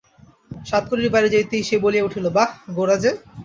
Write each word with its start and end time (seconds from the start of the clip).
সাতকড়ির 0.65 1.09
বাড়ি 1.09 1.29
যাইতেই 1.29 1.63
সে 1.63 1.75
বলিয়া 1.83 2.05
উঠিল, 2.07 2.25
বাঃ, 2.35 2.49
গোরা 2.77 2.95
যে! 2.97 3.11